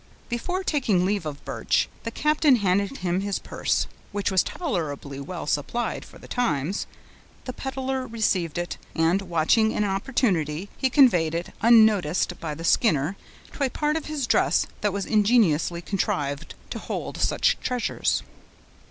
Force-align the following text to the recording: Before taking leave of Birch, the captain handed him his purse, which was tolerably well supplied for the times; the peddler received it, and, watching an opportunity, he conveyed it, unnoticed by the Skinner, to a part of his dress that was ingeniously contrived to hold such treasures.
Before 0.29 0.63
taking 0.63 1.05
leave 1.05 1.27
of 1.27 1.45
Birch, 1.45 1.87
the 2.05 2.09
captain 2.09 2.55
handed 2.55 2.97
him 2.97 3.21
his 3.21 3.37
purse, 3.37 3.85
which 4.11 4.31
was 4.31 4.41
tolerably 4.41 5.19
well 5.19 5.45
supplied 5.45 6.05
for 6.05 6.17
the 6.17 6.27
times; 6.27 6.87
the 7.45 7.53
peddler 7.53 8.07
received 8.07 8.57
it, 8.57 8.79
and, 8.95 9.21
watching 9.21 9.75
an 9.75 9.83
opportunity, 9.83 10.71
he 10.75 10.89
conveyed 10.89 11.35
it, 11.35 11.53
unnoticed 11.61 12.39
by 12.39 12.55
the 12.55 12.63
Skinner, 12.63 13.15
to 13.53 13.63
a 13.63 13.69
part 13.69 13.95
of 13.95 14.07
his 14.07 14.25
dress 14.25 14.65
that 14.81 14.91
was 14.91 15.05
ingeniously 15.05 15.83
contrived 15.83 16.55
to 16.71 16.79
hold 16.79 17.17
such 17.17 17.59
treasures. 17.59 18.23